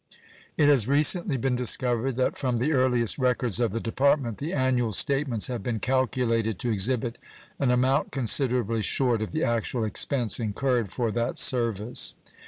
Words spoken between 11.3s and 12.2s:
service.